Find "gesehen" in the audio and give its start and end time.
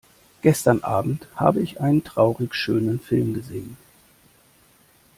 3.35-3.77